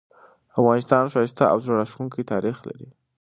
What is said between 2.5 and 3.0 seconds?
لري